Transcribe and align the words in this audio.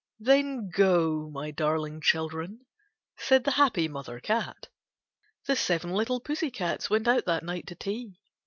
'* 0.15 0.19
Then 0.19 0.71
go, 0.71 1.29
my 1.29 1.51
darling 1.51 2.01
children,' 2.01 2.65
said 3.19 3.43
the 3.43 3.51
happy 3.51 3.87
Mother 3.87 4.19
Cat. 4.19 4.67
The 5.45 5.55
seven 5.55 5.91
little 5.91 6.19
pussy 6.19 6.49
cats 6.49 6.89
went 6.89 7.07
out 7.07 7.25
that 7.25 7.43
night 7.45 7.67
to 7.67 7.75
tea. 7.75 8.17